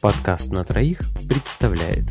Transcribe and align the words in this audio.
Подкаст 0.00 0.50
на 0.52 0.62
троих 0.62 1.00
представляет 1.26 2.04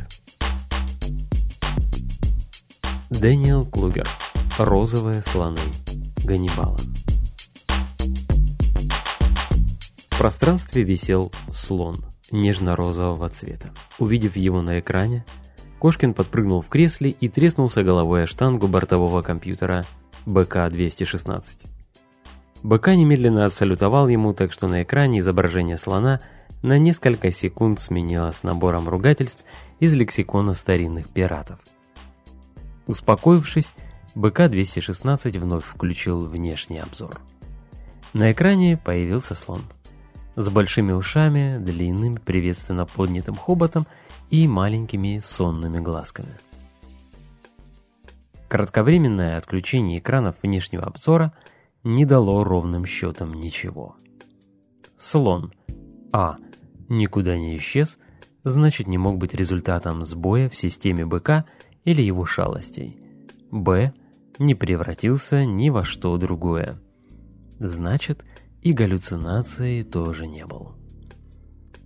Дэниел 3.11 3.63
Клугер 3.65 4.08
«Розовые 4.58 5.22
слоны» 5.22 5.59
Ганнибала 6.24 6.77
В 10.09 10.18
пространстве 10.18 10.84
висел 10.84 11.31
слон 11.53 11.98
нежно-розового 12.31 13.29
цвета. 13.29 13.70
Увидев 13.99 14.36
его 14.36 14.61
на 14.63 14.79
экране, 14.79 15.23
Кошкин 15.79 16.15
подпрыгнул 16.15 16.61
в 16.61 16.67
кресле 16.70 17.11
и 17.11 17.29
треснулся 17.29 17.83
головой 17.83 18.23
о 18.23 18.27
штангу 18.27 18.67
бортового 18.67 19.21
компьютера 19.21 19.86
БК-216. 20.25 21.67
БК 22.63 22.95
немедленно 22.95 23.45
отсалютовал 23.45 24.07
ему, 24.07 24.33
так 24.33 24.52
что 24.52 24.67
на 24.67 24.81
экране 24.81 25.20
изображение 25.20 25.77
слона 25.77 26.20
на 26.61 26.77
несколько 26.77 27.31
секунд 27.31 27.80
сменилось 27.80 28.43
набором 28.43 28.89
ругательств 28.89 29.45
из 29.80 29.93
лексикона 29.93 30.53
старинных 30.53 31.09
пиратов. 31.09 31.59
Успокоившись, 32.88 33.73
БК-216 34.16 35.39
вновь 35.39 35.63
включил 35.63 36.25
внешний 36.25 36.80
обзор. 36.80 37.20
На 38.13 38.31
экране 38.31 38.77
появился 38.77 39.35
слон. 39.35 39.61
С 40.35 40.49
большими 40.49 40.91
ушами, 40.91 41.57
длинным, 41.57 42.16
приветственно 42.16 42.85
поднятым 42.85 43.35
хоботом 43.35 43.85
и 44.30 44.47
маленькими 44.47 45.19
сонными 45.19 45.80
глазками. 45.80 46.35
Кратковременное 48.47 49.38
отключение 49.38 49.99
экранов 49.99 50.35
внешнего 50.41 50.83
обзора– 50.83 51.33
не 51.85 52.03
дало 52.03 52.44
ровным 52.44 52.85
счетом 52.85 53.35
ничего. 53.35 53.95
Слон 54.97 55.53
А 56.12 56.38
никуда 56.90 57.38
не 57.38 57.58
исчез, 57.58 57.98
значит 58.44 58.88
не 58.88 58.98
мог 58.98 59.17
быть 59.17 59.34
результатом 59.34 60.06
сбоя 60.06 60.50
в 60.50 60.56
системе 60.56 61.06
БК 61.06 61.45
или 61.84 62.02
его 62.02 62.25
шалостей. 62.25 63.00
Б 63.52 63.94
не 64.39 64.56
превратился 64.56 65.45
ни 65.45 65.70
во 65.70 65.84
что 65.84 66.17
другое. 66.17 66.80
Значит, 67.59 68.25
и 68.62 68.73
галлюцинации 68.73 69.84
тоже 69.84 70.28
не 70.28 70.45
был. 70.45 70.73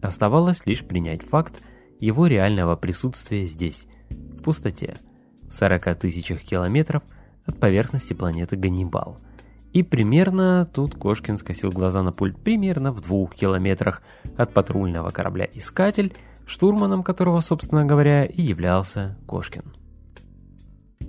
Оставалось 0.02 0.66
лишь 0.66 0.86
принять 0.86 1.24
факт 1.24 1.62
его 2.00 2.28
реального 2.28 2.76
присутствия 2.76 3.46
здесь, 3.46 3.86
в 4.10 4.42
пустоте, 4.42 4.98
в 5.44 5.54
40 5.54 6.00
тысячах 6.00 6.42
километров 6.42 7.04
от 7.46 7.60
поверхности 7.60 8.14
планеты 8.14 8.56
Ганнибал– 8.56 9.20
и 9.74 9.84
примерно, 9.84 10.68
тут 10.74 10.96
Кошкин 10.96 11.38
скосил 11.38 11.72
глаза 11.72 12.02
на 12.02 12.12
пульт, 12.12 12.40
примерно 12.42 12.92
в 12.92 13.02
двух 13.02 13.36
километрах 13.36 14.02
от 14.36 14.54
патрульного 14.54 15.12
корабля 15.12 15.48
«Искатель», 15.54 16.14
штурманом 16.48 17.04
которого, 17.04 17.40
собственно 17.42 17.86
говоря, 17.86 18.26
и 18.26 18.42
являлся 18.42 19.16
Кошкин. 19.28 19.74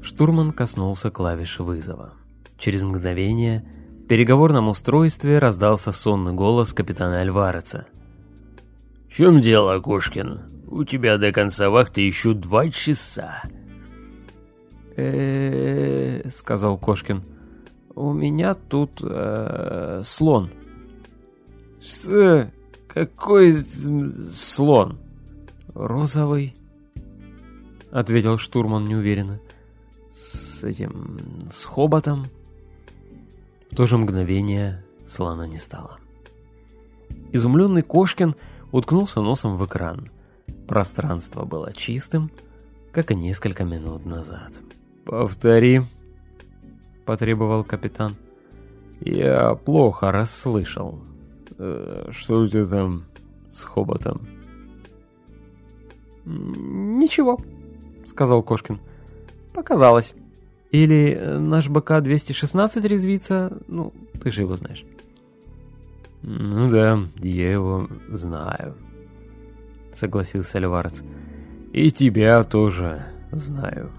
Штурман 0.03 0.53
коснулся 0.53 1.11
клавиш 1.11 1.59
вызова. 1.59 2.13
Через 2.59 2.83
мгновение 2.83 3.65
в 4.03 4.07
переговорном 4.07 4.69
устройстве 4.69 5.39
раздался 5.39 5.93
сонный 5.93 6.35
голос 6.35 6.75
капитана 6.75 7.21
Альвареца. 7.21 7.87
«В 9.09 9.15
чем 9.15 9.41
дело, 9.41 9.81
Кошкин? 9.81 10.67
У 10.67 10.85
тебя 10.85 11.17
до 11.17 11.33
конца 11.33 11.71
вахты 11.71 12.03
еще 12.03 12.35
два 12.35 12.69
часа». 12.69 13.43
«Э-э-э», 14.97 16.29
сказал 16.31 16.77
Кошкин. 16.77 17.25
У 18.01 18.15
меня 18.15 18.55
тут 18.55 19.03
э, 19.03 20.01
слон. 20.07 20.49
Что? 21.83 22.51
Какой 22.89 23.53
слон? 23.53 24.99
Розовый, 25.75 26.57
ответил 27.93 28.39
штурман 28.39 28.85
неуверенно. 28.85 29.39
С 30.15 30.65
этим, 30.65 31.51
с 31.53 31.67
хоботом. 31.67 32.25
В 33.71 33.77
то 33.77 33.85
же 33.85 33.99
мгновение 33.99 34.83
слона 35.07 35.47
не 35.47 35.59
стало. 35.59 35.99
Изумленный 37.33 37.83
Кошкин 37.83 38.35
уткнулся 38.73 39.21
носом 39.21 39.59
в 39.59 39.67
экран. 39.67 40.09
Пространство 40.67 41.45
было 41.45 41.75
чистым, 41.75 42.31
как 42.93 43.11
и 43.11 43.15
несколько 43.15 43.65
минут 43.65 44.07
назад. 44.07 44.55
«Повтори», 45.05 45.83
потребовал 47.11 47.65
капитан. 47.65 48.15
«Я 49.01 49.57
плохо 49.57 50.13
расслышал. 50.13 51.01
Э, 51.59 52.07
что 52.13 52.39
у 52.39 52.47
тебя 52.47 52.65
там 52.65 53.03
с 53.51 53.65
хоботом?» 53.65 54.29
«Ничего»,— 56.25 57.41
сказал 58.07 58.45
Кошкин. 58.45 58.79
«Показалось. 59.53 60.15
Или 60.71 61.17
э, 61.19 61.39
наш 61.41 61.69
БК-216 61.69 62.87
резвится, 62.87 63.59
ну, 63.67 63.93
ты 64.23 64.31
же 64.31 64.43
его 64.43 64.55
знаешь». 64.55 64.85
«Ну 66.23 66.69
да, 66.69 67.01
я 67.17 67.51
его 67.51 67.89
знаю»,— 68.11 68.77
согласился 69.95 70.59
Альварец. 70.59 71.03
«И 71.73 71.91
тебя 71.91 72.45
тоже 72.45 73.05
знаю. 73.33 73.91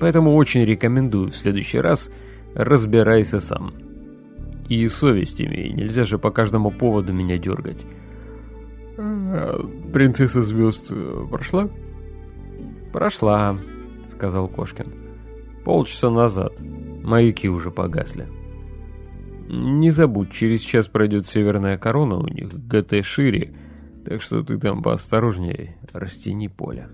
Поэтому 0.00 0.34
очень 0.34 0.64
рекомендую 0.64 1.30
в 1.30 1.36
следующий 1.36 1.78
раз 1.78 2.10
разбирайся 2.54 3.40
сам. 3.40 3.74
И 4.68 4.86
совесть 4.88 5.42
имей, 5.42 5.72
нельзя 5.72 6.04
же 6.04 6.18
по 6.18 6.30
каждому 6.30 6.70
поводу 6.70 7.12
меня 7.12 7.38
дергать. 7.38 7.84
А, 8.98 9.58
принцесса 9.92 10.42
звезд 10.42 10.88
э, 10.90 11.26
прошла? 11.28 11.68
Прошла, 12.92 13.58
сказал 14.12 14.48
Кошкин. 14.48 14.92
Полчаса 15.64 16.10
назад. 16.10 16.60
Маяки 17.02 17.48
уже 17.48 17.70
погасли. 17.70 18.28
Не 19.48 19.90
забудь, 19.90 20.30
через 20.30 20.60
час 20.60 20.86
пройдет 20.86 21.26
северная 21.26 21.76
корона 21.76 22.16
у 22.16 22.26
них, 22.28 22.52
ГТ 22.68 23.04
шире, 23.04 23.52
так 24.04 24.22
что 24.22 24.44
ты 24.44 24.58
там 24.58 24.80
поосторожнее, 24.80 25.76
растяни 25.92 26.46
поле. 26.46 26.88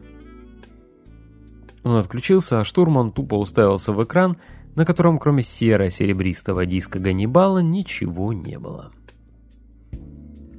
Он 1.85 1.97
отключился, 1.97 2.61
а 2.61 2.65
штурман 2.65 3.13
тупо 3.13 3.35
уставился 3.35 3.93
в 3.93 4.03
экран 4.03 4.39
на 4.77 4.85
котором 4.85 5.19
кроме 5.19 5.43
серо-серебристого 5.43 6.67
диска 6.67 7.01
Ганнибала 7.01 7.59
ничего 7.59 8.33
не 8.33 8.59
было. 8.59 8.93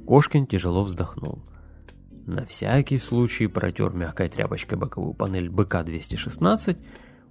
Кошкин 0.06 0.46
тяжело 0.46 0.82
вздохнул. 0.82 1.38
На 2.26 2.44
всякий 2.44 2.98
случай 2.98 3.46
протер 3.46 3.94
мягкой 3.94 4.28
тряпочкой 4.28 4.76
боковую 4.76 5.14
панель 5.14 5.48
БК-216, 5.48 6.76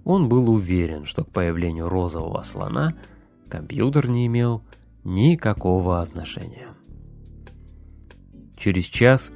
он 0.04 0.28
был 0.28 0.50
уверен, 0.50 1.04
что 1.04 1.24
к 1.24 1.30
появлению 1.30 1.88
розового 1.88 2.42
слона 2.42 2.94
компьютер 3.48 4.08
не 4.08 4.26
имел 4.26 4.62
никакого 5.04 6.00
отношения. 6.00 6.68
Через 8.56 8.86
час 8.86 9.30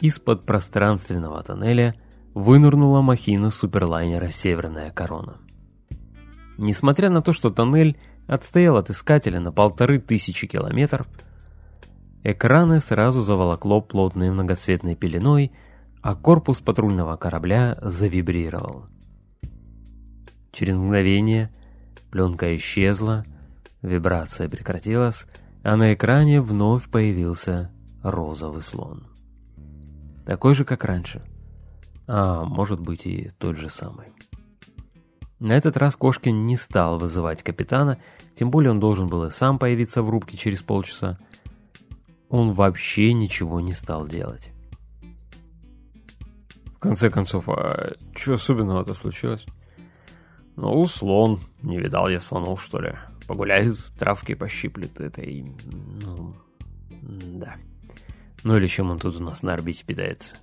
из-под 0.00 0.44
пространственного 0.44 1.42
тоннеля 1.42 1.94
вынырнула 2.34 3.00
махина 3.00 3.50
суперлайнера 3.50 4.28
«Северная 4.28 4.90
корона». 4.90 5.38
Несмотря 6.58 7.08
на 7.08 7.22
то, 7.22 7.32
что 7.32 7.50
тоннель 7.50 7.96
отстоял 8.26 8.76
от 8.76 8.90
искателя 8.90 9.38
на 9.38 9.52
полторы 9.52 10.00
тысячи 10.00 10.48
километров, 10.48 11.06
экраны 12.24 12.80
сразу 12.80 13.22
заволокло 13.22 13.80
плотной 13.80 14.30
многоцветной 14.32 14.96
пеленой, 14.96 15.52
а 16.02 16.16
корпус 16.16 16.60
патрульного 16.60 17.16
корабля 17.16 17.78
завибрировал. 17.80 18.86
Через 20.50 20.74
мгновение 20.74 21.50
пленка 22.10 22.54
исчезла, 22.56 23.24
вибрация 23.80 24.48
прекратилась, 24.48 25.26
а 25.62 25.76
на 25.76 25.94
экране 25.94 26.40
вновь 26.40 26.90
появился 26.90 27.70
розовый 28.02 28.62
слон. 28.62 29.06
Такой 30.26 30.56
же, 30.56 30.64
как 30.64 30.84
раньше. 30.84 31.22
А 32.08 32.44
может 32.44 32.80
быть 32.80 33.06
и 33.06 33.30
тот 33.38 33.56
же 33.56 33.70
самый. 33.70 34.08
На 35.40 35.52
этот 35.52 35.76
раз 35.76 35.94
Кошкин 35.94 36.46
не 36.46 36.56
стал 36.56 36.98
вызывать 36.98 37.42
капитана, 37.42 37.98
тем 38.34 38.50
более 38.50 38.72
он 38.72 38.80
должен 38.80 39.08
был 39.08 39.24
и 39.24 39.30
сам 39.30 39.58
появиться 39.58 40.02
в 40.02 40.10
рубке 40.10 40.36
через 40.36 40.62
полчаса. 40.62 41.18
Он 42.28 42.52
вообще 42.52 43.12
ничего 43.12 43.60
не 43.60 43.72
стал 43.72 44.06
делать. 44.06 44.50
В 46.66 46.78
конце 46.80 47.10
концов, 47.10 47.48
а 47.48 47.94
что 48.14 48.34
особенного-то 48.34 48.94
случилось? 48.94 49.46
Ну, 50.56 50.84
слон. 50.86 51.40
Не 51.62 51.78
видал 51.78 52.08
я 52.08 52.20
слонов, 52.20 52.62
что 52.62 52.80
ли. 52.80 52.96
Погуляет, 53.26 53.78
травки 53.98 54.34
пощиплет, 54.34 55.00
это 55.00 55.22
и... 55.22 55.42
Ну, 55.42 56.34
да. 57.00 57.56
Ну 58.42 58.56
или 58.56 58.66
чем 58.66 58.90
он 58.90 58.98
тут 58.98 59.16
у 59.16 59.22
нас 59.22 59.42
на 59.42 59.54
орбите 59.54 59.84
питается. 59.84 60.36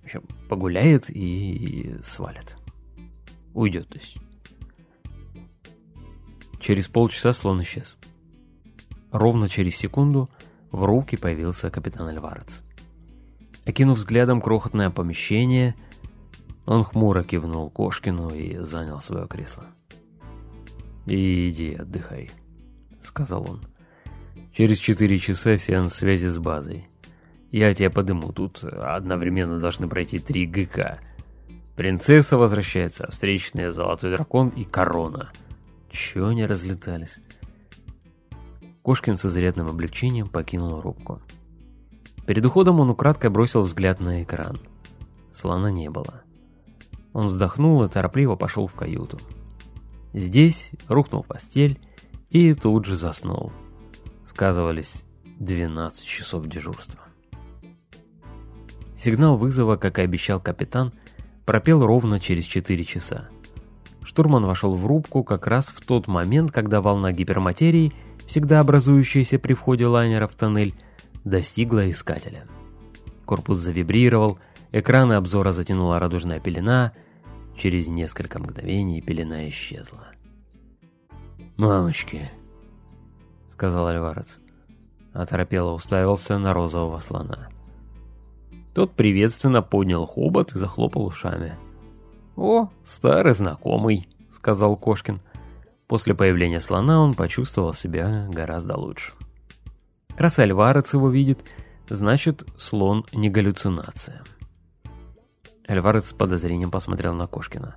В 0.00 0.04
общем, 0.04 0.22
погуляет 0.48 1.10
и 1.10 1.96
свалит. 2.02 2.56
Уйдет, 3.54 3.88
то 3.88 3.98
есть. 3.98 4.16
Через 6.60 6.88
полчаса 6.88 7.32
слон 7.32 7.62
исчез. 7.62 7.98
Ровно 9.10 9.48
через 9.48 9.76
секунду 9.76 10.30
в 10.70 10.84
руке 10.84 11.18
появился 11.18 11.70
капитан 11.70 12.08
Альварец. 12.08 12.62
Окинув 13.66 13.98
взглядом 13.98 14.40
крохотное 14.40 14.90
помещение, 14.90 15.74
он 16.66 16.84
хмуро 16.84 17.22
кивнул 17.22 17.70
Кошкину 17.70 18.30
и 18.30 18.58
занял 18.64 19.00
свое 19.00 19.26
кресло. 19.26 19.66
«Иди 21.06 21.74
отдыхай»,— 21.74 22.30
сказал 23.00 23.50
он. 23.50 23.60
«Через 24.52 24.78
четыре 24.78 25.18
часа 25.18 25.56
сеанс 25.56 25.94
связи 25.94 26.26
с 26.26 26.38
базой. 26.38 26.86
Я 27.50 27.74
тебя 27.74 27.90
подыму, 27.90 28.32
тут 28.32 28.64
одновременно 28.64 29.58
должны 29.58 29.88
пройти 29.88 30.18
три 30.18 30.46
ГК. 30.46 31.00
Принцесса 31.76 32.36
возвращается, 32.36 33.10
встречный 33.10 33.72
Золотой 33.72 34.10
Дракон 34.10 34.50
и 34.50 34.64
Корона. 34.64 35.32
Чего 35.90 36.28
они 36.28 36.44
разлетались?» 36.44 37.20
Кошкин 38.82 39.16
с 39.16 39.24
изрядным 39.24 39.68
облегчением 39.68 40.28
покинул 40.28 40.80
рубку. 40.80 41.20
Перед 42.26 42.44
уходом 42.44 42.80
он 42.80 42.90
украдкой 42.90 43.30
бросил 43.30 43.62
взгляд 43.62 44.00
на 44.00 44.22
экран. 44.22 44.60
Слона 45.30 45.70
не 45.70 45.88
было. 45.88 46.22
Он 47.12 47.28
вздохнул 47.28 47.82
и 47.84 47.88
торопливо 47.88 48.36
пошел 48.36 48.66
в 48.66 48.74
каюту. 48.74 49.18
Здесь 50.12 50.72
рухнул 50.88 51.22
в 51.22 51.26
постель 51.26 51.80
и 52.30 52.54
тут 52.54 52.84
же 52.84 52.96
заснул. 52.96 53.52
Сказывались 54.24 55.04
12 55.38 56.06
часов 56.06 56.46
дежурства. 56.46 57.00
Сигнал 58.96 59.36
вызова, 59.36 59.76
как 59.76 59.98
и 59.98 60.02
обещал 60.02 60.40
капитан, 60.40 60.92
пропел 61.44 61.84
ровно 61.84 62.20
через 62.20 62.44
4 62.44 62.84
часа. 62.84 63.28
Штурман 64.02 64.44
вошел 64.46 64.74
в 64.74 64.86
рубку 64.86 65.22
как 65.22 65.46
раз 65.46 65.68
в 65.68 65.80
тот 65.84 66.08
момент, 66.08 66.50
когда 66.50 66.80
волна 66.80 67.12
гиперматерии– 67.12 67.92
всегда 68.26 68.60
образующаяся 68.60 69.38
при 69.38 69.54
входе 69.54 69.86
лайнера 69.86 70.26
в 70.26 70.34
тоннель, 70.34 70.74
достигла 71.24 71.90
искателя. 71.90 72.46
Корпус 73.24 73.58
завибрировал, 73.58 74.38
экраны 74.72 75.14
обзора 75.14 75.52
затянула 75.52 75.98
радужная 75.98 76.40
пелена, 76.40 76.92
через 77.56 77.88
несколько 77.88 78.38
мгновений 78.38 79.00
пелена 79.00 79.48
исчезла. 79.48 80.06
«Мамочки»,— 81.56 82.30
сказал 83.50 83.86
Альварец, 83.88 84.40
оторопело 85.12 85.72
уставился 85.72 86.38
на 86.38 86.54
розового 86.54 86.98
слона. 86.98 87.48
Тот 88.74 88.92
приветственно 88.94 89.62
поднял 89.62 90.06
хобот 90.06 90.54
и 90.54 90.58
захлопал 90.58 91.06
ушами. 91.06 91.58
«О, 92.36 92.70
старый 92.84 93.34
знакомый»,— 93.34 94.08
сказал 94.30 94.76
Кошкин.— 94.76 95.20
После 95.92 96.14
появления 96.14 96.60
слона 96.60 97.02
он 97.02 97.12
почувствовал 97.12 97.74
себя 97.74 98.26
гораздо 98.30 98.78
лучше. 98.78 99.12
Раз 100.16 100.38
Альварец 100.38 100.94
его 100.94 101.10
видит, 101.10 101.44
значит 101.86 102.46
слон 102.56 103.04
не 103.12 103.28
галлюцинация. 103.28 104.22
Альварец 105.68 106.06
с 106.06 106.12
подозрением 106.14 106.70
посмотрел 106.70 107.12
на 107.12 107.26
Кошкина. 107.26 107.76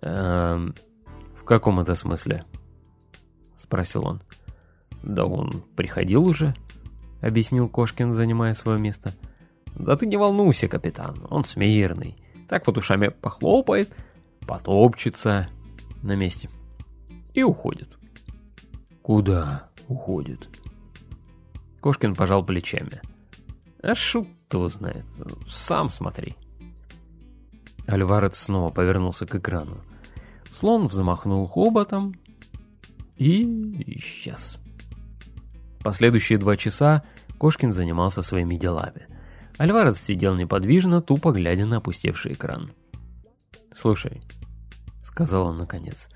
«Эм, 0.00 0.74
в 1.38 1.44
каком 1.44 1.80
это 1.80 1.94
смысле?» 1.96 2.46
Спросил 3.58 4.06
он. 4.06 4.22
«Да 5.02 5.26
он 5.26 5.62
приходил 5.76 6.24
уже»,— 6.24 6.54
объяснил 7.20 7.68
Кошкин, 7.68 8.12
занимая 8.12 8.54
свое 8.54 8.78
место. 8.78 9.14
«Да 9.74 9.96
ты 9.96 10.06
не 10.06 10.16
волнуйся, 10.16 10.68
капитан, 10.68 11.26
он 11.30 11.44
смирный. 11.44 12.16
Так 12.48 12.66
вот 12.66 12.78
ушами 12.78 13.08
похлопает, 13.08 13.94
потопчется, 14.46 15.46
на 16.02 16.16
месте. 16.16 16.48
И 17.34 17.42
уходит. 17.42 17.88
Куда 19.02 19.68
уходит? 19.88 20.48
Кошкин 21.80 22.14
пожал 22.14 22.44
плечами. 22.44 23.00
А 23.82 23.94
шут 23.94 24.28
его 24.52 24.68
знает. 24.68 25.04
Сам 25.46 25.90
смотри. 25.90 26.36
Альварец 27.86 28.38
снова 28.38 28.70
повернулся 28.70 29.26
к 29.26 29.34
экрану. 29.34 29.78
Слон 30.50 30.88
взмахнул 30.88 31.46
хоботом 31.46 32.16
и 33.16 33.44
исчез. 33.98 34.58
Последующие 35.82 36.38
два 36.38 36.56
часа 36.56 37.02
Кошкин 37.38 37.72
занимался 37.72 38.22
своими 38.22 38.56
делами. 38.56 39.06
Альварец 39.58 39.98
сидел 39.98 40.34
неподвижно, 40.34 41.02
тупо 41.02 41.32
глядя 41.32 41.66
на 41.66 41.78
опустевший 41.78 42.32
экран. 42.32 42.72
«Слушай, 43.74 44.20
сказал 45.18 45.48
он 45.48 45.58
наконец. 45.58 46.08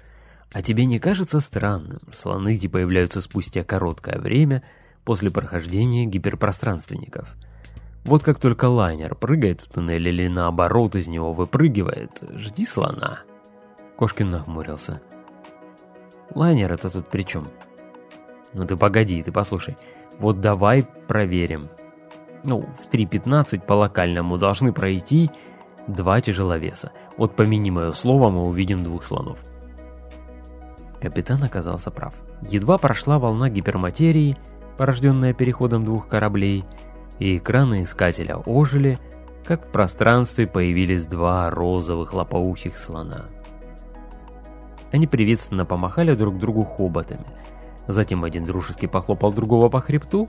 «А 0.53 0.62
тебе 0.62 0.85
не 0.85 1.00
кажется 1.00 1.41
странным, 1.41 2.00
слоны 2.12 2.55
эти 2.55 2.69
появляются 2.69 3.20
спустя 3.20 3.64
короткое 3.64 4.20
время 4.20 4.62
после 5.05 5.32
прохождения 5.32 6.06
гиперпространственников? 6.06 7.29
Вот 8.05 8.23
как 8.23 8.38
только 8.38 8.67
лайнер 8.67 9.17
прыгает 9.17 9.61
в 9.61 9.69
туннель 9.69 10.06
или 10.06 10.29
наоборот 10.29 10.94
из 10.94 11.09
него 11.09 11.32
выпрыгивает, 11.32 12.23
жди 12.37 12.64
слона». 12.64 13.23
Кошкин 13.97 14.31
нахмурился. 14.31 15.03
«Лайнер 16.32 16.73
это 16.73 16.88
тут 16.88 17.09
при 17.09 17.23
чем?» 17.23 17.44
«Ну 18.54 18.66
ты 18.66 18.76
погоди, 18.76 19.22
ты 19.22 19.32
послушай. 19.32 19.76
Вот 20.19 20.40
давай 20.40 20.84
проверим. 21.08 21.70
Ну, 22.44 22.62
в 22.62 22.93
3.15 22.93 23.64
по 23.64 23.75
локальному 23.75 24.37
должны 24.37 24.72
пройти 24.72 25.31
два 25.87 26.20
тяжеловеса. 26.20 26.93
Вот 27.16 27.37
помяни 27.37 27.70
мое 27.70 27.93
слово, 27.93 28.31
мы 28.31 28.43
увидим 28.43 28.82
двух 28.82 29.04
слонов. 29.04 29.38
Капитан 31.00 31.43
оказался 31.43 31.90
прав. 31.90 32.14
Едва 32.43 32.78
прошла 32.78 33.19
волна 33.19 33.49
гиперматерии, 33.49 34.37
порожденная 34.76 35.34
переходом 35.34 35.84
двух 35.84 36.08
кораблей, 36.08 36.64
и 37.19 37.38
экраны 37.38 37.82
искателя 37.82 38.37
ожили, 38.37 38.99
как 39.44 39.66
в 39.66 39.72
пространстве 39.72 40.46
появились 40.46 41.06
два 41.06 41.50
розовых 41.50 42.14
лопоухих 42.14 42.78
слона. 42.78 43.26
Они 44.93 45.06
приветственно 45.06 45.64
помахали 45.64 46.14
друг 46.14 46.38
другу 46.38 46.64
хоботами. 46.64 47.26
Затем 47.88 48.25
один 48.25 48.44
дружески 48.44 48.87
похлопал 48.87 49.32
другого 49.32 49.69
по 49.69 49.81
хребту, 49.81 50.29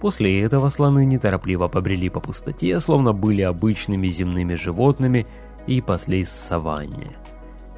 После 0.00 0.42
этого 0.42 0.68
слоны 0.68 1.04
неторопливо 1.04 1.68
побрели 1.68 2.08
по 2.08 2.20
пустоте, 2.20 2.78
словно 2.80 3.12
были 3.12 3.42
обычными 3.42 4.08
земными 4.08 4.54
животными 4.54 5.26
и 5.66 5.80
паслись 5.80 6.28
в 6.28 6.32
саванне. 6.32 7.16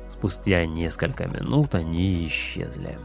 Спустя 0.09 0.67
несколько 0.67 1.27
минут 1.27 1.75
они 1.75 2.27
исчезли. 2.27 2.99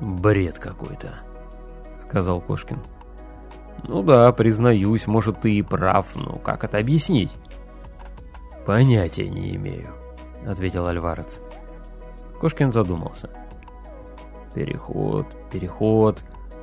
«Бред 0.00 0.58
какой-то»,— 0.58 1.18
сказал 2.00 2.40
Кошкин. 2.40 2.80
«Ну 3.88 4.02
да, 4.02 4.32
признаюсь, 4.32 5.06
может, 5.06 5.40
ты 5.40 5.54
и 5.54 5.62
прав, 5.62 6.14
но 6.14 6.38
как 6.38 6.64
это 6.64 6.78
объяснить?» 6.78 7.32
«Понятия 8.66 9.28
не 9.28 9.56
имею»,— 9.56 9.88
ответил 10.46 10.86
Альварец. 10.86 11.40
Кошкин 12.40 12.72
задумался. 12.72 13.30
«Переход, 14.54 15.26
переход», 15.50 16.18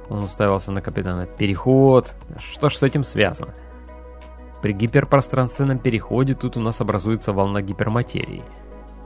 он 0.10 0.24
уставился 0.24 0.72
на 0.72 0.82
капитана. 0.82 1.26
«Переход! 1.26 2.14
Что 2.40 2.70
ж 2.70 2.76
с 2.76 2.84
этим 2.84 3.04
связано?» 3.04 3.54
При 4.62 4.74
гиперпространственном 4.74 5.80
переходе 5.80 6.34
тут 6.34 6.58
у 6.58 6.60
нас 6.60 6.82
образуется 6.82 7.32
волна 7.32 7.62
гиперматерии. 7.62 8.44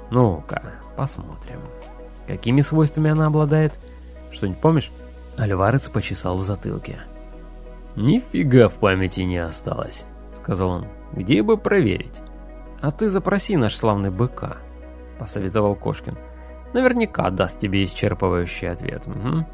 Ну-ка, 0.10 0.62
посмотрим. 0.96 1.60
Какими 2.28 2.62
свойствами 2.62 3.12
она 3.12 3.28
обладает? 3.28 3.74
Что-нибудь 4.32 4.62
помнишь? 4.62 4.92
Альварец 5.38 5.90
почесал 5.90 6.38
в 6.38 6.44
затылке. 6.44 7.00
«Нифига 7.96 8.70
в 8.70 8.74
памяти 8.75 9.22
не 9.22 9.38
осталось»,— 9.38 10.06
сказал 10.34 10.70
он. 10.70 10.88
«Где 11.12 11.44
бы 11.44 11.58
проверить?» 11.58 12.22
«А 12.82 12.90
ты 12.90 13.10
запроси 13.10 13.56
наш 13.56 13.75
славный 13.75 14.10
БК»,— 14.10 14.58
посоветовал 15.20 15.75
Кошкин. 15.75 16.18
«Наверняка 16.74 17.30
даст 17.30 17.60
тебе 17.60 17.84
исчерпывающий 17.84 18.70
ответ». 18.70 19.08
Угу. 19.08 19.46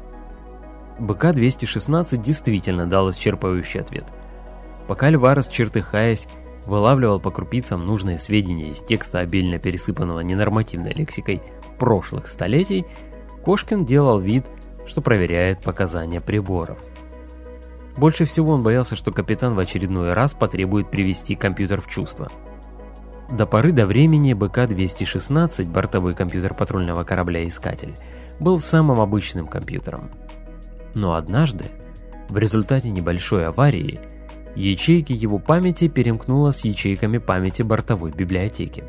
БК-216 1.00 2.16
действительно 2.18 2.86
дал 2.86 3.10
исчерпывающий 3.10 3.80
ответ. 3.80 4.04
Пока 4.86 5.06
Альварес, 5.06 5.48
чертыхаясь, 5.48 6.26
вылавливал 6.66 7.20
по 7.20 7.30
крупицам 7.30 7.86
нужные 7.86 8.18
сведения 8.18 8.70
из 8.70 8.80
текста, 8.80 9.20
обильно 9.20 9.58
пересыпанного 9.58 10.20
ненормативной 10.20 10.92
лексикой 10.92 11.42
прошлых 11.78 12.26
столетий, 12.26 12.84
Кошкин 13.44 13.86
делал 13.86 14.18
вид, 14.20 14.44
что 14.86 15.00
проверяет 15.00 15.62
показания 15.62 16.20
приборов. 16.20 16.78
Больше 17.96 18.24
всего 18.24 18.52
он 18.52 18.62
боялся, 18.62 18.96
что 18.96 19.12
капитан 19.12 19.54
в 19.54 19.58
очередной 19.58 20.12
раз 20.12 20.34
потребует 20.34 20.90
привести 20.90 21.34
компьютер 21.34 21.80
в 21.80 21.86
чувство. 21.86 22.28
До 23.32 23.46
поры 23.46 23.70
до 23.70 23.86
времени 23.86 24.32
БК-216, 24.32 25.70
бортовой 25.70 26.14
компьютер 26.14 26.52
патрульного 26.52 27.04
корабля 27.04 27.46
«Искатель», 27.46 27.94
был 28.40 28.58
самым 28.58 29.00
обычным 29.00 29.46
компьютером. 29.46 30.10
Но 30.96 31.14
однажды, 31.14 31.66
в 32.28 32.36
результате 32.36 32.90
небольшой 32.90 33.46
аварии, 33.46 34.00
ячейки 34.56 35.12
его 35.12 35.38
памяти 35.38 35.86
перемкнуло 35.86 36.50
с 36.50 36.64
ячейками 36.64 37.18
памяти 37.18 37.62
бортовой 37.62 38.10
библиотеки. 38.10 38.82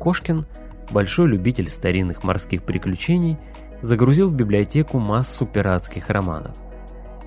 Кошкин, 0.00 0.46
большой 0.90 1.28
любитель 1.28 1.68
старинных 1.68 2.24
морских 2.24 2.64
приключений, 2.64 3.38
загрузил 3.82 4.30
в 4.30 4.34
библиотеку 4.34 4.98
массу 4.98 5.46
пиратских 5.46 6.10
романов. 6.10 6.56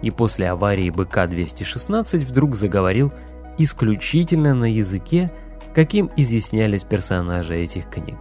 и 0.02 0.12
после 0.12 0.50
аварии 0.50 0.90
БК-216 0.90 2.20
вдруг 2.20 2.56
заговорил 2.56 3.14
исключительно 3.58 4.54
на 4.54 4.66
языке, 4.66 5.32
каким 5.76 6.10
изъяснялись 6.16 6.86
персонажи 6.86 7.58
этих 7.58 7.90
книг. 7.90 8.18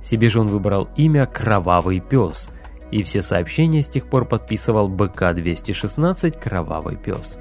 Себе 0.00 0.30
же 0.30 0.40
он 0.40 0.46
выбрал 0.46 0.88
имя 0.96 1.26
«Кровавый 1.26 2.00
пес», 2.00 2.48
и 2.92 3.02
все 3.02 3.22
сообщения 3.22 3.82
с 3.82 3.88
тех 3.88 4.08
пор 4.08 4.26
подписывал 4.26 4.88
БК-216 4.88 6.40
«Кровавый 6.40 6.96
пес». 6.96 7.38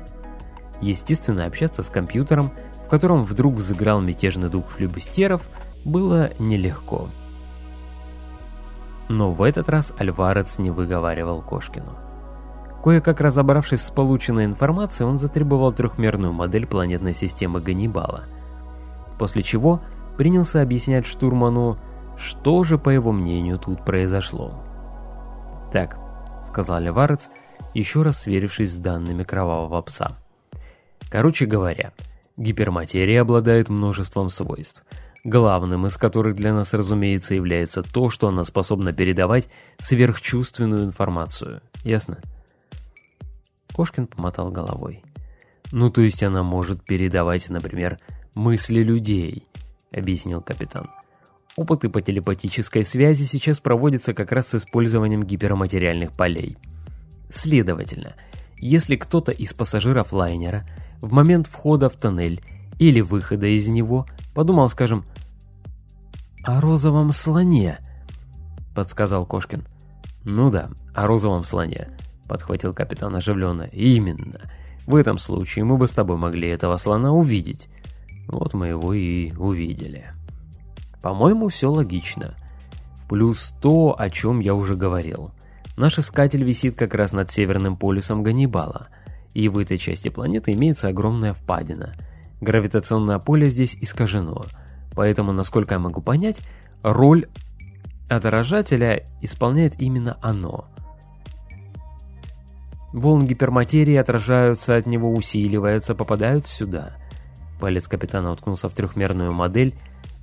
Естественно, 0.81 1.45
общаться 1.45 1.83
с 1.83 1.89
компьютером, 1.89 2.51
в 2.85 2.89
котором 2.89 3.23
вдруг 3.23 3.55
взыграл 3.55 4.01
мятежный 4.01 4.49
дух 4.49 4.67
флюбустеров, 4.69 5.47
было 5.85 6.31
нелегко. 6.39 7.07
Но 9.07 9.31
в 9.31 9.43
этот 9.43 9.69
раз 9.69 9.93
Альварец 9.99 10.57
не 10.57 10.71
выговаривал 10.71 11.43
Кошкину. 11.43 11.95
Кое-как 12.83 13.21
разобравшись 13.21 13.83
с 13.83 13.91
полученной 13.91 14.45
информацией, 14.45 15.07
он 15.07 15.19
затребовал 15.19 15.71
трехмерную 15.71 16.33
модель 16.33 16.65
планетной 16.65 17.13
системы 17.13 17.61
Ганнибала. 17.61 18.23
После 19.21 19.43
чего 19.43 19.83
принялся 20.17 20.63
объяснять 20.63 21.05
штурману, 21.05 21.77
что 22.17 22.63
же, 22.63 22.79
по 22.79 22.89
его 22.89 23.11
мнению, 23.11 23.59
тут 23.59 23.85
произошло. 23.85 24.63
«Так»,— 25.71 25.99
сказал 26.43 26.79
Леварец, 26.79 27.29
еще 27.75 28.01
раз 28.01 28.23
сверившись 28.23 28.71
с 28.71 28.79
данными 28.79 29.23
кровавого 29.23 29.79
пса. 29.83 30.17
«Короче 31.11 31.45
говоря, 31.45 31.93
гиперматерия 32.35 33.21
обладает 33.21 33.69
множеством 33.69 34.31
свойств, 34.31 34.83
главным 35.23 35.85
из 35.85 35.97
которых 35.97 36.35
для 36.35 36.51
нас, 36.51 36.73
разумеется, 36.73 37.35
является 37.35 37.83
то, 37.83 38.09
что 38.09 38.27
она 38.27 38.43
способна 38.43 38.91
передавать 38.91 39.49
сверхчувственную 39.77 40.85
информацию. 40.85 41.61
Ясно?» 41.83 42.17
Кошкин 43.71 44.07
помотал 44.07 44.49
головой. 44.49 45.03
«Ну, 45.71 45.91
то 45.91 46.01
есть 46.01 46.23
она 46.23 46.41
может 46.41 46.83
передавать, 46.83 47.51
например, 47.51 47.99
мысли 48.35 48.81
людей»,— 48.81 49.47
объяснил 49.91 50.41
капитан. 50.41 50.89
Опыты 51.55 51.89
по 51.89 52.01
телепатической 52.01 52.85
связи 52.85 53.23
сейчас 53.23 53.59
проводятся 53.59 54.13
как 54.13 54.31
раз 54.31 54.47
с 54.47 54.55
использованием 54.55 55.23
гиперматериальных 55.23 56.13
полей. 56.13 56.57
Следовательно, 57.29 58.15
если 58.57 58.95
кто-то 58.95 59.31
из 59.31 59.53
пассажиров 59.53 60.13
лайнера 60.13 60.67
в 61.01 61.11
момент 61.11 61.47
входа 61.47 61.89
в 61.89 61.95
тоннель 61.95 62.41
или 62.79 63.01
выхода 63.01 63.47
из 63.47 63.67
него 63.67 64.05
подумал, 64.33 64.69
скажем, 64.69 65.05
«О 66.43 66.59
розовом 66.59 67.11
слоне»,— 67.11 67.77
подсказал 68.75 69.25
Кошкин. 69.25 69.63
«Ну 70.23 70.49
да, 70.49 70.71
о 70.95 71.05
розовом 71.05 71.43
слоне»,— 71.43 71.89
подхватил 72.27 72.73
капитан 72.73 73.15
оживленно. 73.15 73.69
«Именно. 73.71 74.41
В 74.87 74.95
этом 74.95 75.19
случае 75.19 75.65
мы 75.65 75.77
бы 75.77 75.87
с 75.87 75.91
тобой 75.91 76.17
могли 76.17 76.49
этого 76.49 76.77
слона 76.77 77.11
увидеть. 77.11 77.69
Вот 78.31 78.53
мы 78.53 78.69
его 78.69 78.93
и 78.93 79.31
увидели». 79.33 80.05
По-моему, 81.01 81.49
все 81.49 81.71
логично. 81.71 82.35
Плюс 83.09 83.51
то, 83.61 83.95
о 83.97 84.09
чем 84.09 84.39
я 84.39 84.53
уже 84.53 84.75
говорил. 84.75 85.31
Наш 85.75 85.99
искатель 85.99 86.43
висит 86.43 86.75
как 86.75 86.93
раз 86.93 87.11
над 87.11 87.31
северным 87.31 87.75
полюсом 87.75 88.23
Ганнибала, 88.23 88.89
и 89.33 89.49
в 89.49 89.57
этой 89.57 89.77
части 89.77 90.09
планеты 90.09 90.51
имеется 90.53 90.89
огромная 90.89 91.33
впадина. 91.33 91.95
Гравитационное 92.39 93.19
поле 93.19 93.49
здесь 93.49 93.75
искажено, 93.81 94.45
поэтому, 94.93 95.31
насколько 95.31 95.75
я 95.75 95.79
могу 95.79 96.01
понять, 96.01 96.41
роль 96.83 97.27
отражателя 98.09 99.05
исполняет 99.21 99.81
именно 99.81 100.17
оно. 100.21 100.67
Волны 102.93 103.25
гиперматерии 103.25 103.95
отражаются 103.95 104.75
от 104.75 104.85
него, 104.85 105.11
усиливаются, 105.11 105.95
попадают 105.95 106.47
сюда. 106.47 106.97
Палец 107.61 107.87
капитана 107.87 108.31
уткнулся 108.31 108.67
в 108.69 108.73
трехмерную 108.73 109.31
модель 109.31 109.75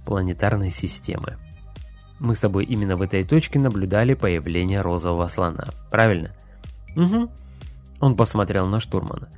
планетарной 0.04 0.70
системы. 0.70 1.36
Мы 2.18 2.34
с 2.34 2.40
тобой 2.40 2.64
именно 2.64 2.96
в 2.96 3.02
этой 3.02 3.22
точке 3.22 3.60
наблюдали 3.60 4.14
появление 4.14 4.80
розового 4.80 5.28
слона, 5.28 5.68
правильно? 5.88 6.34
Угу. 6.96 7.30
Он 8.00 8.16
посмотрел 8.16 8.66
на 8.66 8.80
штурмана. 8.80 9.28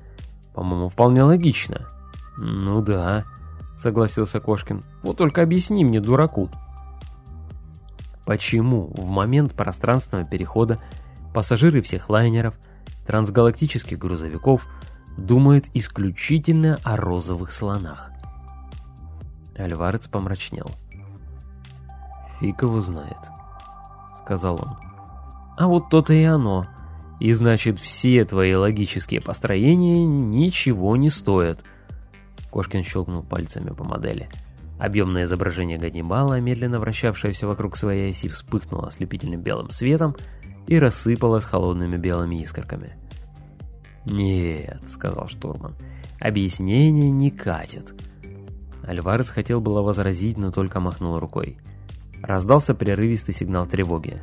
По-моему, 0.54 0.88
вполне 0.88 1.22
логично. 1.22 1.88
Ну 2.38 2.80
да, 2.80 3.26
согласился 3.76 4.40
Кошкин. 4.40 4.82
Вот 5.02 5.18
только 5.18 5.42
объясни 5.42 5.84
мне, 5.84 6.00
дураку. 6.00 6.48
Почему 8.24 8.86
в 8.94 9.10
момент 9.10 9.52
пространственного 9.52 10.26
перехода 10.26 10.78
пассажиры 11.34 11.82
всех 11.82 12.08
лайнеров, 12.08 12.54
трансгалактических 13.06 13.98
грузовиков 13.98 14.66
думают 15.16 15.66
исключительно 15.74 16.78
о 16.84 16.96
розовых 16.96 17.52
слонах? 17.52 18.10
Альварец 19.58 20.08
помрачнел. 20.08 20.70
«Фиг 22.40 22.62
его 22.62 22.80
знает»,— 22.80 23.18
сказал 24.24 24.54
он. 24.56 24.76
«А 25.58 25.66
вот 25.66 25.90
то-то 25.90 26.14
и 26.14 26.22
оно. 26.22 26.66
И 27.20 27.32
значит, 27.34 27.78
все 27.78 28.24
твои 28.24 28.54
логические 28.54 29.20
построения 29.20 30.06
ничего 30.06 30.96
не 30.96 31.10
стоят». 31.10 31.60
Кошкин 32.50 32.82
щелкнул 32.82 33.22
пальцами 33.22 33.70
по 33.70 33.84
модели. 33.84 34.28
Объемное 34.78 35.24
изображение 35.24 35.76
Ганнибала, 35.76 36.40
медленно 36.40 36.78
вращавшееся 36.78 37.46
вокруг 37.46 37.76
своей 37.76 38.10
оси, 38.10 38.30
вспыхнуло 38.30 38.88
ослепительным 38.88 39.42
белым 39.42 39.68
светом 39.68 40.16
и 40.66 40.78
рассыпалось 40.78 41.44
холодными 41.44 41.98
белыми 41.98 42.36
искорками. 42.36 42.96
«Нет»,— 44.04 44.82
сказал 44.86 45.28
штурман,— 45.28 45.74
«объяснение 46.20 47.10
не 47.10 47.30
катит». 47.30 47.94
Альварес 48.82 49.30
хотел 49.30 49.60
было 49.60 49.82
возразить, 49.82 50.38
но 50.38 50.50
только 50.50 50.80
махнул 50.80 51.18
рукой. 51.18 51.58
Раздался 52.22 52.74
прерывистый 52.74 53.34
сигнал 53.34 53.66
тревоги. 53.66 54.20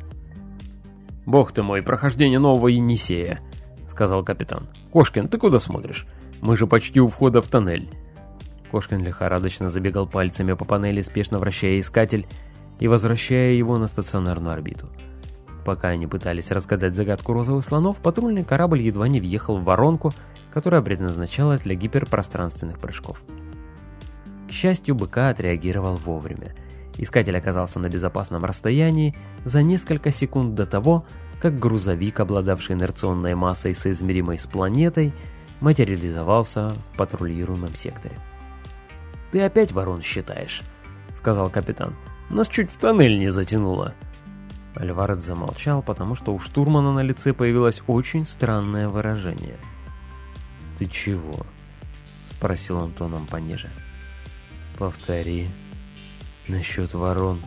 «Бог 1.26 1.52
ты 1.52 1.62
мой, 1.62 1.82
прохождение 1.82 2.38
нового 2.38 2.68
Енисея!»— 2.68 3.40
сказал 3.88 4.24
капитан. 4.24 4.68
«Кошкин, 4.92 5.28
ты 5.28 5.38
куда 5.38 5.58
смотришь? 5.58 6.06
Мы 6.40 6.56
же 6.56 6.66
почти 6.66 7.00
у 7.00 7.08
входа 7.08 7.42
в 7.42 7.48
тоннель!» 7.48 7.90
Кошкин 8.70 9.02
лихорадочно 9.02 9.68
забегал 9.68 10.06
пальцами 10.06 10.52
по 10.52 10.64
панели, 10.64 11.02
спешно 11.02 11.38
вращая 11.38 11.80
искатель 11.80 12.26
и 12.80 12.88
возвращая 12.88 13.52
его 13.52 13.78
на 13.78 13.86
стационарную 13.86 14.52
орбиту. 14.52 14.88
Пока 15.68 15.88
они 15.88 16.06
пытались 16.06 16.50
разгадать 16.50 16.94
загадку 16.94 17.34
розовых 17.34 17.62
слонов, 17.62 17.98
патрульный 17.98 18.42
корабль 18.42 18.80
едва 18.80 19.06
не 19.06 19.20
въехал 19.20 19.58
в 19.58 19.64
воронку, 19.64 20.14
которая 20.50 20.80
предназначалась 20.80 21.60
для 21.60 21.74
гиперпространственных 21.74 22.78
прыжков. 22.78 23.22
К 24.48 24.50
счастью, 24.50 24.94
БК 24.94 25.28
отреагировал 25.28 25.96
вовремя. 25.96 26.54
Искатель 26.96 27.36
оказался 27.36 27.80
на 27.80 27.90
безопасном 27.90 28.46
расстоянии 28.46 29.14
за 29.44 29.62
несколько 29.62 30.10
секунд 30.10 30.54
до 30.54 30.64
того, 30.64 31.04
как 31.38 31.58
грузовик, 31.58 32.18
обладавший 32.18 32.74
инерционной 32.74 33.34
массой 33.34 33.74
соизмеримой 33.74 34.38
с 34.38 34.46
планетой, 34.46 35.12
материализовался 35.60 36.72
в 36.94 36.96
патрулируемом 36.96 37.76
секторе. 37.76 38.16
«Ты 39.32 39.42
опять 39.42 39.72
ворон 39.72 40.00
считаешь?»— 40.00 40.62
сказал 41.14 41.50
капитан. 41.50 41.94
«Нас 42.30 42.48
чуть 42.48 42.70
в 42.70 42.78
тоннель 42.78 43.18
не 43.18 43.28
затянуло». 43.28 43.92
Альварец 44.76 45.18
замолчал, 45.18 45.82
потому 45.82 46.14
что 46.14 46.34
у 46.34 46.38
штурмана 46.38 46.92
на 46.92 47.00
лице 47.00 47.32
появилось 47.32 47.82
очень 47.86 48.26
странное 48.26 48.88
выражение. 48.88 49.58
«Ты 50.78 50.86
чего?»— 50.86 51.46
спросил 52.30 52.78
он 52.78 52.92
тоном 52.92 53.26
пониже. 53.26 53.70
Повтори. 54.78 55.50
Насчет 56.46 56.94
ворон. 56.94 57.42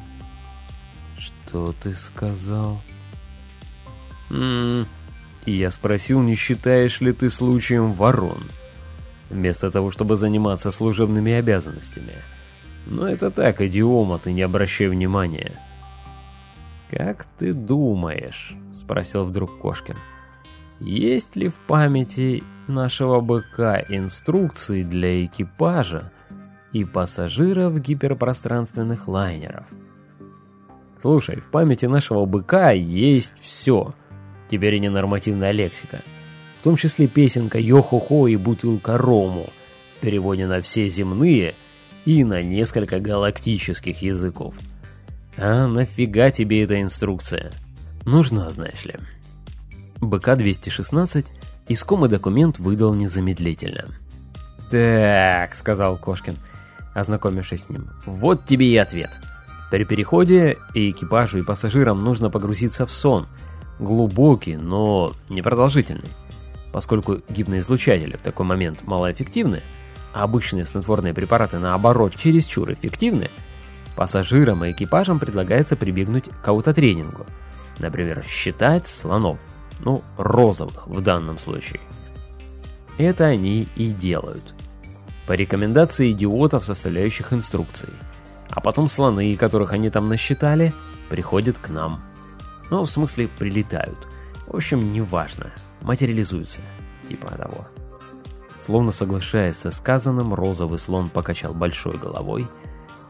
Что 1.18 1.74
ты 1.82 1.96
сказал? 1.96 2.82
Ммм... 4.30 4.86
Я 5.46 5.72
спросил, 5.72 6.22
не 6.22 6.36
считаешь 6.36 7.02
ли 7.02 7.14
ты 7.14 7.30
случаем 7.30 7.94
ворон? 7.94 8.44
Вместо 9.30 9.72
того, 9.72 9.92
чтобы 9.92 10.18
заниматься 10.18 10.72
служебными 10.72 11.32
обязанностями. 11.32 12.14
Но 12.86 13.08
это 13.08 13.32
так, 13.32 13.62
идиома, 13.62 14.20
ты 14.20 14.34
не 14.34 14.42
обращай 14.42 14.88
внимания. 14.88 15.54
«Как 16.92 17.26
ты 17.40 17.54
думаешь?»— 17.54 18.56
спросил 18.74 19.24
вдруг 19.24 19.60
Кошкин. 19.60 19.96
«Есть 20.80 21.36
ли 21.36 21.48
в 21.48 21.56
памяти 21.56 22.44
нашего 22.68 23.22
быка 23.22 23.82
инструкции 23.88 24.84
для 24.84 25.26
экипажа, 25.26 26.12
и 26.74 26.86
пассажиров 26.86 27.80
гиперпространственных 27.80 29.08
лайнеров. 29.08 29.66
Слушай, 31.02 31.38
в 31.38 31.48
памяти 31.48 31.86
нашего 31.86 32.26
быка 32.26 32.72
есть 32.72 33.34
все. 33.42 33.94
Теперь 34.50 34.76
и 34.76 34.80
ненормативная 34.80 35.52
лексика. 35.52 36.02
В 36.60 36.64
том 36.64 36.76
числе 36.76 37.08
песенка 37.08 37.58
«Йо-хо-хо» 37.58 38.28
и 38.28 38.36
«Бутылка 38.36 38.98
рому» 38.98 39.48
в 39.98 40.00
переводе 40.00 40.46
на 40.48 40.62
все 40.62 40.88
земные 40.90 41.56
и 42.06 42.24
на 42.24 42.42
несколько 42.42 43.00
галактических 43.00 44.02
языков. 44.02 44.54
А 45.44 45.66
нафига 45.66 46.30
тебе 46.30 46.64
эта 46.64 46.80
инструкция? 46.80 47.52
Нужна, 48.06 48.48
знаешь 48.52 48.86
ли. 48.86 48.96
БК-216 50.00 51.26
Искомый 51.68 52.10
документ 52.10 52.60
выдал 52.60 52.94
незамедлительно. 52.94 53.86
«Так»,— 54.70 55.56
сказал 55.56 55.98
Кошкин, 55.98 56.38
ознакомившись 56.94 57.64
с 57.64 57.70
ним,— 57.70 57.90
«вот 58.06 58.46
тебе 58.46 58.68
и 58.68 58.78
ответ. 58.78 59.10
При 59.72 59.84
переходе 59.84 60.58
и 60.76 60.92
экипажу, 60.92 61.40
и 61.40 61.44
пассажирам 61.44 62.04
нужно 62.04 62.30
погрузиться 62.30 62.86
в 62.86 62.92
сон. 62.92 63.26
Глубокий, 63.80 64.58
но 64.58 65.14
непродолжительный. 65.30 66.10
Поскольку 66.72 67.22
гипноизлучатели 67.30 68.16
в 68.16 68.22
такой 68.22 68.46
момент 68.46 68.86
малоэффективны, 68.86 69.64
а 70.14 70.24
обычные 70.24 70.66
снотворные 70.66 71.16
препараты, 71.16 71.58
наоборот, 71.58 72.16
чересчур 72.16 72.72
эффективны, 72.72 73.30
пассажирам 73.96 74.64
и 74.66 74.72
экипажам 74.72 75.20
предлагается 75.20 75.76
прибегнуть 75.76 76.26
к 76.44 76.48
аутотренингу. 76.48 77.26
Например, 77.80 78.24
считать 78.28 78.88
слонов, 78.88 79.40
ну, 79.80 80.04
розовых 80.18 80.88
в 80.88 81.02
данном 81.02 81.38
случае. 81.38 81.82
Это 82.98 83.26
они 83.26 83.68
и 83.76 83.88
делают. 83.88 84.54
По 85.26 85.34
рекомендации 85.34 86.12
идиотов, 86.12 86.66
составляющих 86.66 87.34
инструкции. 87.34 87.90
А 88.50 88.60
потом 88.60 88.90
слоны, 88.90 89.36
которых 89.38 89.72
они 89.74 89.90
там 89.90 90.10
насчитали, 90.10 90.74
приходят 91.10 91.58
к 91.58 91.70
нам. 91.70 92.02
Ну, 92.70 92.84
в 92.84 92.90
смысле, 92.90 93.28
прилетают. 93.28 93.98
В 94.48 94.56
общем, 94.56 94.92
неважно. 94.92 95.52
Материализуются. 95.82 96.60
Типа 97.08 97.30
того. 97.30 97.68
Словно 98.66 98.92
соглашаясь 98.92 99.58
со 99.58 99.72
сказанным, 99.72 100.34
розовый 100.34 100.78
слон 100.78 101.10
покачал 101.10 101.54
большой 101.54 101.98
головой, 101.98 102.48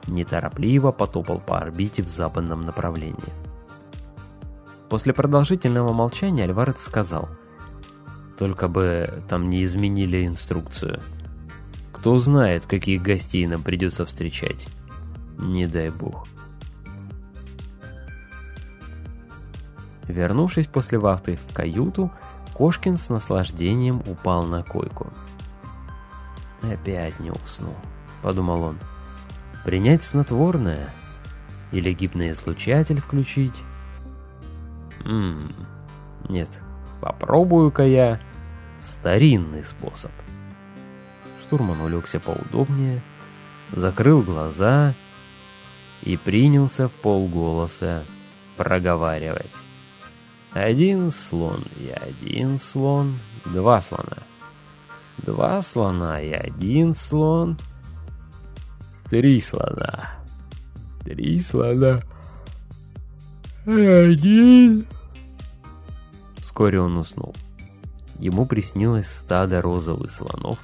неторопливо 0.07 0.91
потопал 0.91 1.39
по 1.39 1.59
орбите 1.59 2.03
в 2.03 2.07
западном 2.07 2.65
направлении. 2.65 3.33
После 4.89 5.13
продолжительного 5.13 5.93
молчания 5.93 6.43
Альварец 6.43 6.81
сказал, 6.81 7.29
«Только 8.37 8.67
бы 8.67 9.23
там 9.29 9.49
не 9.49 9.63
изменили 9.63 10.25
инструкцию. 10.25 10.99
Кто 11.93 12.17
знает, 12.19 12.65
каких 12.65 13.01
гостей 13.01 13.45
нам 13.47 13.63
придется 13.63 14.05
встречать. 14.05 14.67
Не 15.39 15.65
дай 15.65 15.89
бог». 15.89 16.27
Вернувшись 20.07 20.67
после 20.67 20.99
вахты 20.99 21.37
в 21.37 21.53
каюту, 21.53 22.11
Кошкин 22.53 22.97
с 22.97 23.07
наслаждением 23.09 24.03
упал 24.05 24.43
на 24.43 24.61
койку. 24.61 25.07
«Опять 26.61 27.19
не 27.19 27.31
уснул»,— 27.31 27.75
подумал 28.21 28.63
он. 28.63 28.77
«Принять 29.63 30.03
снотворное? 30.03 30.89
Или 31.71 31.93
гипноизлучатель 31.93 32.99
включить?» 32.99 33.63
Ммм, 35.05 35.67
нет, 36.29 36.49
попробую-ка 36.99 37.83
я 37.83 38.19
старинный 38.79 39.63
способ. 39.63 40.11
Штурман 41.41 41.81
улегся 41.81 42.19
поудобнее, 42.19 43.01
закрыл 43.71 44.21
глаза 44.21 44.93
и 46.03 46.17
принялся 46.17 46.87
в 46.87 46.91
полголоса 46.91 48.03
проговаривать. 48.57 49.51
Один 50.53 51.11
слон 51.11 51.63
и 51.77 51.89
один 51.89 52.59
слон, 52.59 53.17
два 53.45 53.81
слона. 53.81 54.17
Два 55.17 55.61
слона 55.61 56.21
и 56.21 56.31
один 56.31 56.95
слон, 56.95 57.57
три 59.11 59.41
слона. 59.41 60.09
Три 61.03 61.41
слона. 61.41 61.99
Один. 63.65 64.87
Вскоре 66.37 66.79
он 66.79 66.95
уснул. 66.95 67.35
Ему 68.19 68.45
приснилось 68.45 69.11
стадо 69.11 69.61
розовых 69.61 70.11
слонов, 70.11 70.59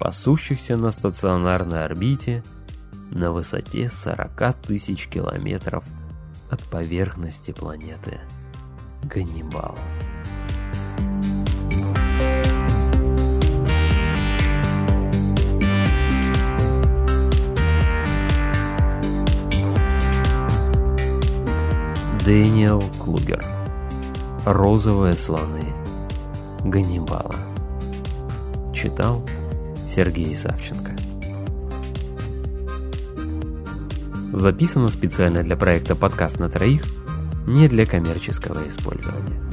пасущихся 0.00 0.76
на 0.76 0.90
стационарной 0.90 1.84
орбите 1.84 2.42
на 3.12 3.30
высоте 3.30 3.88
40 3.88 4.54
тысяч 4.54 5.06
километров 5.06 5.84
от 6.50 6.60
поверхности 6.64 7.52
планеты 7.52 8.18
Ганнибал. 9.04 9.78
Дэниел 22.24 22.84
Клугер. 23.02 23.44
Розовые 24.44 25.14
слоны 25.14 25.64
Ганнибала. 26.62 27.34
Читал 28.72 29.24
Сергей 29.88 30.36
Савченко. 30.36 30.92
Записано 34.32 34.88
специально 34.88 35.42
для 35.42 35.56
проекта 35.56 35.96
«Подкаст 35.96 36.38
на 36.38 36.48
троих», 36.48 36.84
не 37.48 37.66
для 37.66 37.86
коммерческого 37.86 38.68
использования. 38.68 39.51